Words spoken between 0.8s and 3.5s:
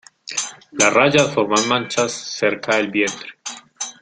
rayas forman manchas cerca del vientre.